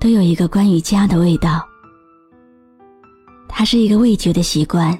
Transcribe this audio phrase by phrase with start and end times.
[0.00, 1.62] 都有一个关于家的味道。
[3.46, 4.98] 它是一个味觉的习惯，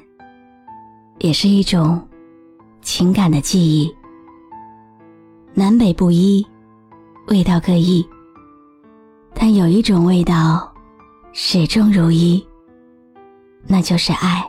[1.21, 2.07] 也是一种
[2.83, 3.91] 情感的记忆。
[5.55, 6.47] 南北不一，
[7.29, 8.07] 味道各异，
[9.33, 10.71] 但有一种味道
[11.33, 12.47] 始终如一，
[13.67, 14.47] 那就是爱。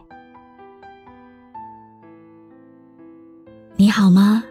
[3.77, 4.43] 你好吗？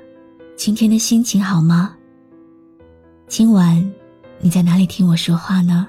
[0.57, 1.95] 今天的心情好吗？
[3.27, 3.93] 今晚
[4.43, 5.87] 你在哪里听我说话呢？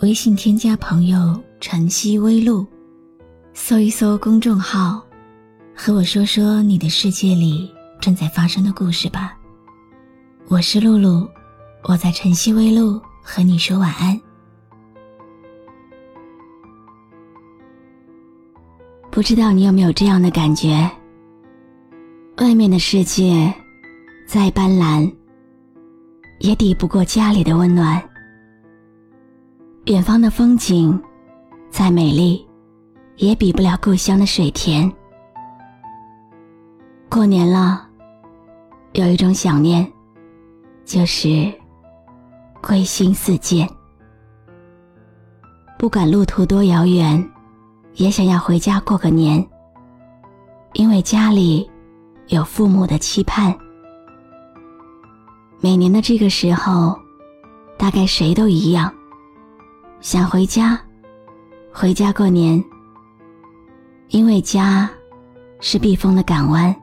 [0.00, 2.66] 微信添加朋友“晨曦微露”，
[3.52, 5.04] 搜一搜公众号，
[5.76, 9.36] 和我说说你的世界里正在发生的故事吧。
[10.48, 11.28] 我是露露，
[11.82, 14.18] 我在晨曦微露和你说晚安。
[19.10, 20.90] 不知道你有没有这样的感觉？
[22.38, 23.52] 外面的世界
[24.26, 25.12] 再斑斓。
[26.42, 28.02] 也抵不过家里的温暖。
[29.86, 31.00] 远方的风景
[31.70, 32.44] 再美丽，
[33.16, 34.92] 也比不了故乡的水田。
[37.08, 37.86] 过年了，
[38.94, 39.88] 有一种想念，
[40.84, 41.52] 就是
[42.60, 43.68] 归心似箭。
[45.78, 47.24] 不管路途多遥远，
[47.94, 49.44] 也想要回家过个年，
[50.72, 51.70] 因为家里
[52.26, 53.56] 有父母的期盼。
[55.64, 56.98] 每年的这个时候，
[57.78, 58.92] 大概谁都一样，
[60.00, 60.76] 想回家，
[61.72, 62.62] 回家过年。
[64.08, 64.90] 因为家
[65.60, 66.74] 是避风的港湾，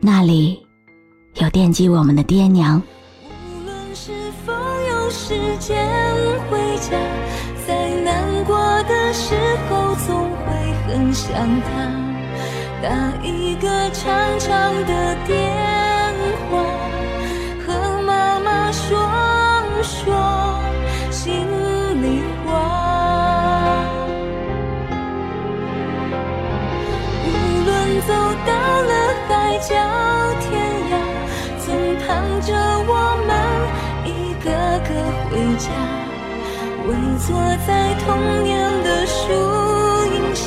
[0.00, 0.66] 那里
[1.34, 2.82] 有惦记我们的爹娘。
[3.22, 4.10] 无论是
[4.44, 5.88] 否有时间
[6.50, 6.98] 回家，
[7.68, 9.36] 在难过的时
[9.70, 11.70] 候总会很想他，
[12.82, 15.53] 打一个长长的电
[20.04, 20.12] 说
[21.10, 21.32] 心
[22.02, 22.04] 里
[22.44, 22.50] 话，
[27.24, 27.28] 无
[27.64, 27.68] 论
[28.02, 28.12] 走
[28.44, 28.92] 到了
[29.28, 29.70] 海角
[30.40, 30.44] 天
[30.90, 30.92] 涯，
[31.58, 31.66] 总
[32.00, 32.04] 盼
[32.42, 32.48] 着
[32.86, 32.92] 我
[33.26, 33.30] 们
[34.04, 34.08] 一
[34.44, 34.46] 个
[34.84, 34.90] 个
[35.30, 35.64] 回家，
[36.86, 37.26] 围坐
[37.66, 37.68] 在
[38.04, 38.04] 童
[38.44, 39.16] 年的树
[40.12, 40.44] 荫下。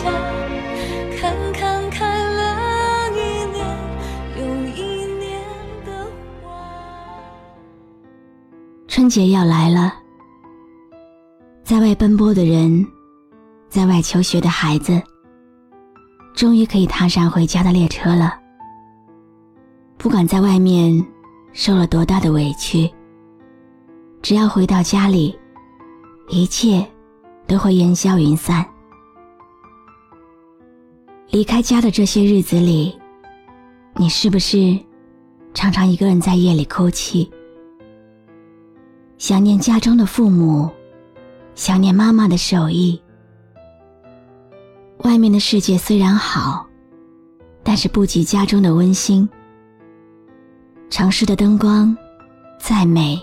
[8.98, 9.94] 春节要来了，
[11.64, 12.84] 在外奔波的人，
[13.70, 15.00] 在外求学的孩子，
[16.34, 18.34] 终于可以踏上回家的列车了。
[20.00, 21.06] 不管在外面
[21.54, 22.92] 受了多大的委屈，
[24.24, 25.38] 只要回到家里，
[26.30, 26.84] 一切
[27.46, 28.66] 都会烟消云散。
[31.30, 32.98] 离开家的这些日子里，
[33.96, 34.76] 你是不是
[35.54, 37.32] 常常一个人在夜里哭泣？
[39.18, 40.70] 想念家中的父母，
[41.56, 43.02] 想念妈妈的手艺。
[45.00, 46.68] 外面的世界虽然好，
[47.64, 49.28] 但是不及家中的温馨。
[50.92, 51.98] 城市的灯光
[52.60, 53.20] 再美，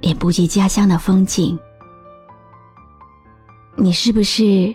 [0.00, 1.58] 也不及家乡的风景。
[3.74, 4.72] 你是不是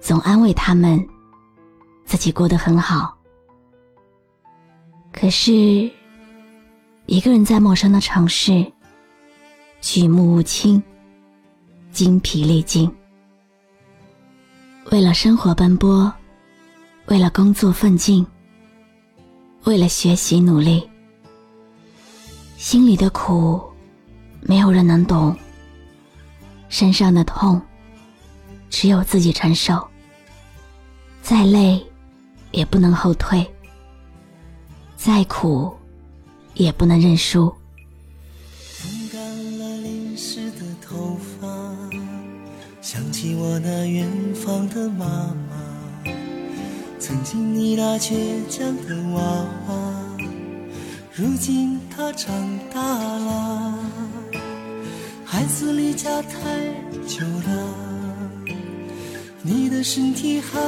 [0.00, 1.04] 总安慰他们，
[2.04, 3.12] 自己过得很好？
[5.12, 5.52] 可是，
[7.06, 8.72] 一个人在陌生的城市。
[9.82, 10.80] 举目无亲，
[11.90, 12.88] 精疲力尽。
[14.92, 16.10] 为了生活奔波，
[17.06, 18.24] 为了工作奋进，
[19.64, 20.88] 为了学习努力，
[22.56, 23.60] 心里的苦
[24.40, 25.36] 没有人能懂，
[26.68, 27.60] 身上的痛
[28.70, 29.84] 只有自己承受。
[31.22, 31.84] 再累
[32.52, 33.44] 也不能后退，
[34.96, 35.76] 再苦
[36.54, 37.52] 也不能认输。
[43.44, 45.04] 我那远方的妈
[45.50, 46.06] 妈，
[47.00, 48.14] 曾经你那倔
[48.48, 49.20] 强的娃
[49.66, 50.16] 娃，
[51.12, 52.32] 如今他长
[52.72, 53.74] 大了，
[55.24, 56.38] 孩子离家太
[57.04, 57.74] 久了，
[59.42, 60.60] 你的身体还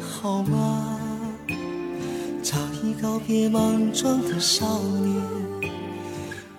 [0.00, 1.00] 好吗？
[2.44, 5.20] 早已告别莽撞的少年，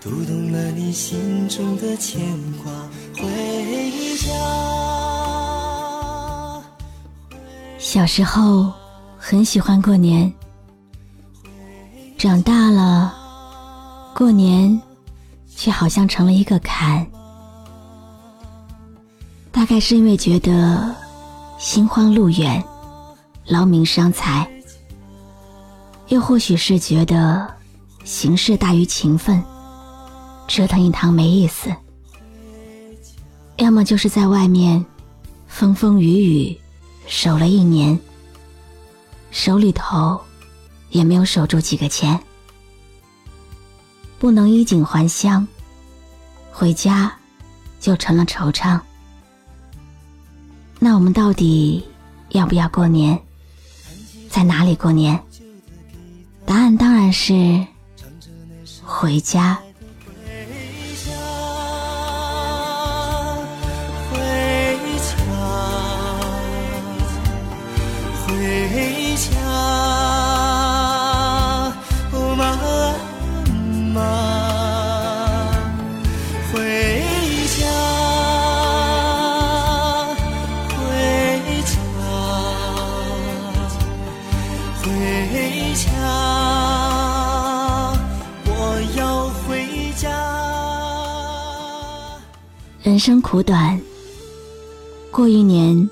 [0.02, 2.20] 读懂了你心中的牵
[2.62, 2.74] 挂。
[3.16, 4.91] 回家。
[7.94, 8.72] 小时候
[9.18, 10.34] 很喜欢过年，
[12.18, 13.14] 长大了，
[14.16, 14.82] 过年
[15.58, 17.06] 却好像成了一个坎。
[19.52, 20.96] 大概是因为觉得
[21.58, 22.64] 心慌路远，
[23.46, 24.50] 劳民伤财，
[26.08, 27.46] 又或许是觉得
[28.06, 29.44] 形式大于情分，
[30.48, 31.70] 折腾一趟没意思。
[33.58, 34.86] 要么就是在外面
[35.46, 36.61] 风风雨雨
[37.12, 38.00] 守了一年，
[39.32, 40.20] 手里头
[40.92, 42.18] 也没有守住几个钱，
[44.18, 45.46] 不能衣锦还乡，
[46.54, 47.14] 回家
[47.82, 48.80] 就成了惆怅。
[50.80, 51.86] 那我们到底
[52.30, 53.22] 要不要过年？
[54.30, 55.22] 在哪里过年？
[56.46, 57.68] 答案当然是
[58.86, 59.62] 回家。
[76.52, 77.02] 回
[77.58, 77.66] 家，
[80.68, 80.76] 回
[81.64, 81.74] 家，
[84.84, 84.86] 回
[85.76, 85.90] 家，
[88.46, 88.52] 我
[88.98, 90.10] 要回家
[92.84, 93.80] 人生苦短，
[95.10, 95.90] 过一年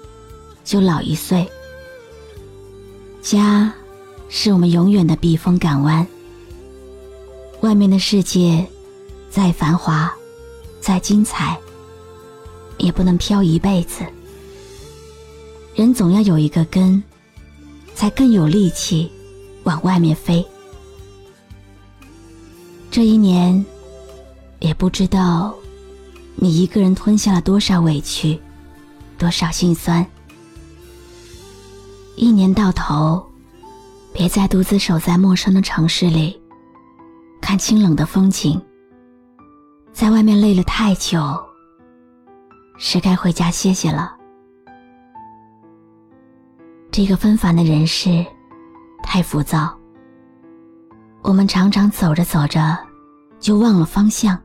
[0.66, 1.50] 就老一岁。
[3.22, 3.72] 家
[4.28, 6.06] 是我们永远的避风港湾。
[7.62, 8.66] 外面的世界
[9.30, 10.14] 再繁华、
[10.90, 11.56] 再精彩，
[12.80, 14.04] 也不能飘一辈子。
[15.76, 17.04] 人总要有一个根，
[17.94, 19.12] 才更有力气
[19.66, 20.44] 往外面飞。
[22.90, 23.64] 这一年，
[24.62, 25.54] 也不知道。
[26.34, 28.40] 你一个人吞下了多少委屈，
[29.16, 30.04] 多少心酸？
[32.16, 33.24] 一年到头，
[34.12, 36.42] 别再独自守在陌生的城市里，
[37.40, 38.60] 看清冷的风景。
[39.92, 41.20] 在外面累了太久，
[42.78, 44.16] 是该回家歇歇了。
[46.92, 48.26] 这个纷繁的人世，
[49.04, 49.78] 太浮躁。
[51.22, 52.78] 我们常常走着走着，
[53.40, 54.40] 就忘了方向。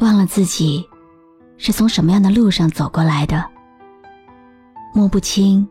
[0.00, 0.88] 忘了自己
[1.56, 3.44] 是从什么样的路上走过来的，
[4.94, 5.66] 摸不清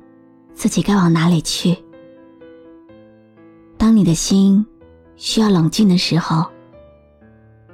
[0.53, 1.77] 自己该往哪里去。
[3.77, 4.65] 当你的心
[5.15, 6.49] 需要冷静的时候，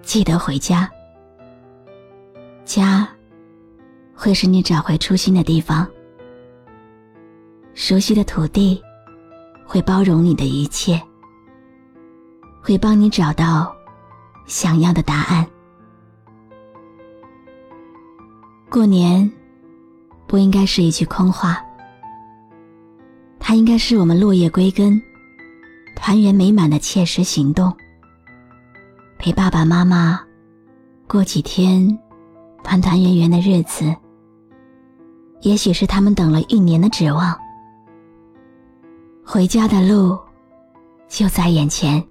[0.09, 0.89] 记得回家。
[2.65, 3.07] 家
[4.15, 5.87] 会是你找回初心的地方，
[7.75, 8.81] 熟悉的土地
[9.67, 10.99] 会包容你的一切，
[12.59, 13.71] 会帮你找到
[14.47, 15.47] 想要的答案。
[18.67, 19.31] 过年
[20.25, 21.63] 不应该是一句空话，
[23.39, 24.99] 它应该是我们落叶归根、
[25.95, 27.71] 团圆美满的切实行动。
[29.19, 30.21] 陪爸爸妈妈
[31.05, 31.99] 过几天
[32.63, 33.93] 团团圆圆的日子，
[35.41, 37.37] 也许是他们等了一年的指望。
[39.25, 40.17] 回家的路
[41.09, 42.01] 就在眼前，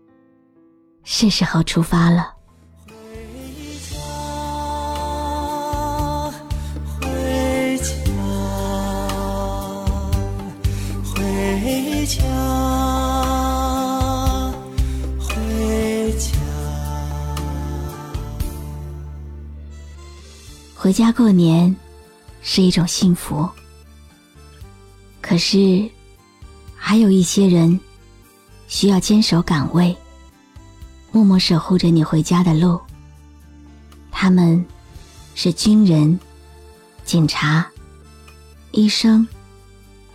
[1.02, 2.30] 是时候出发了。
[2.86, 2.94] 回
[3.78, 3.96] 家，
[7.00, 7.94] 回家，
[11.16, 12.37] 回家
[20.88, 21.76] 回家过年
[22.40, 23.46] 是一种幸福。
[25.20, 25.86] 可是，
[26.74, 27.78] 还有一些人
[28.68, 29.94] 需要坚守岗位，
[31.12, 32.80] 默默守护着你回家的路。
[34.10, 34.64] 他们，
[35.34, 36.18] 是军人、
[37.04, 37.70] 警察、
[38.70, 39.28] 医生、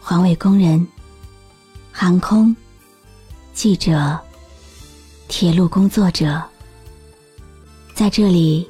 [0.02, 0.88] 环卫工人。
[1.92, 2.56] 航空
[3.54, 4.20] 记者、
[5.28, 6.42] 铁路工作者，
[7.94, 8.68] 在这里，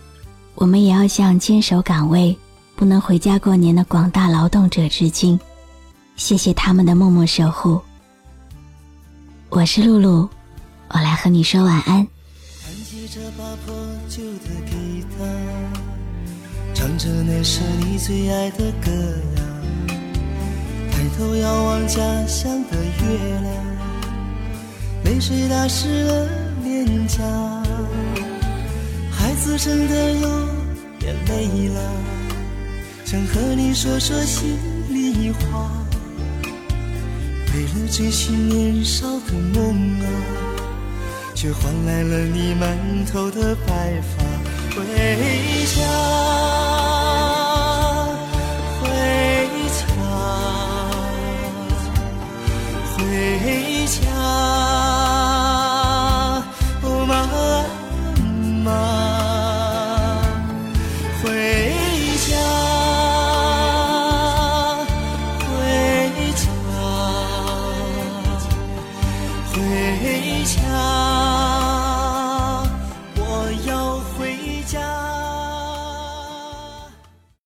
[0.55, 2.37] 我们也要向坚守岗位、
[2.75, 5.39] 不能回家过年的广大劳动者致敬，
[6.15, 7.81] 谢谢他们的默默守护。
[9.49, 10.29] 我是露露，
[10.89, 12.07] 我来和你说晚安。
[12.63, 13.75] 弹起这把破
[14.07, 15.25] 旧的吉他，
[16.73, 18.91] 唱着那首你最爱的歌
[19.35, 19.43] 谣。
[20.91, 23.53] 抬头遥望家乡的月亮，
[25.03, 26.29] 泪水打湿了
[26.63, 27.21] 脸颊。
[29.53, 30.27] 我真的有
[30.97, 31.79] 点累了，
[33.05, 34.57] 想和你说说心
[34.89, 35.69] 里话。
[37.53, 40.07] 为了这些年少的梦啊，
[41.35, 44.23] 却换来了你满头的白发。
[44.75, 44.83] 回
[45.67, 45.81] 家，
[48.81, 48.89] 回
[49.69, 49.85] 家，
[52.97, 53.72] 回。